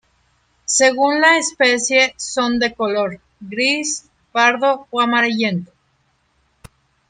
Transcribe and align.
Según 0.65 1.21
la 1.21 1.37
especie, 1.37 2.15
son 2.17 2.57
de 2.57 2.73
color 2.73 3.19
gris, 3.39 4.09
pardo 4.31 4.87
o 4.89 4.99
amarillento. 4.99 5.71